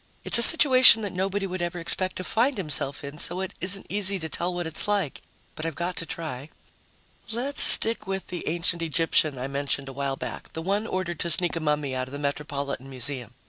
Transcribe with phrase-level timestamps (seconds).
[0.23, 3.85] It's a situation that nobody would ever expect to find himself in, so it isn't
[3.87, 5.21] easy to tell what it's like.
[5.53, 6.49] But I've got to try.
[7.31, 11.29] Let's stick with the ancient Egyptian I mentioned a while back, the one ordered to
[11.29, 13.35] sneak a mummy out of the Metropolitan Museum.